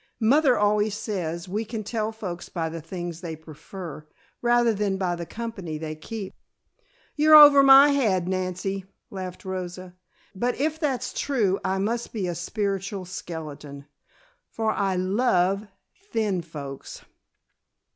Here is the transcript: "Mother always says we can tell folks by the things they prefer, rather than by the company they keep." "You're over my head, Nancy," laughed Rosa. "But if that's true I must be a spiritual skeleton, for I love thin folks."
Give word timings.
"Mother 0.19 0.57
always 0.57 0.95
says 0.97 1.47
we 1.47 1.63
can 1.63 1.83
tell 1.83 2.11
folks 2.11 2.49
by 2.49 2.69
the 2.69 2.81
things 2.81 3.21
they 3.21 3.35
prefer, 3.35 4.07
rather 4.41 4.73
than 4.73 4.97
by 4.97 5.15
the 5.15 5.27
company 5.27 5.77
they 5.77 5.93
keep." 5.93 6.33
"You're 7.15 7.35
over 7.35 7.61
my 7.61 7.89
head, 7.89 8.27
Nancy," 8.27 8.85
laughed 9.11 9.45
Rosa. 9.45 9.93
"But 10.33 10.55
if 10.59 10.79
that's 10.79 11.13
true 11.13 11.59
I 11.63 11.77
must 11.77 12.13
be 12.13 12.25
a 12.25 12.33
spiritual 12.33 13.05
skeleton, 13.05 13.85
for 14.49 14.71
I 14.71 14.95
love 14.95 15.67
thin 16.11 16.41
folks." 16.41 17.03